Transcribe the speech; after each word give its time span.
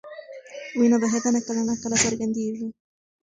وینه 0.79 0.97
بهېدنه 1.03 1.39
کله 1.47 1.61
ناکله 1.69 1.97
څرګندېږي. 2.03 2.67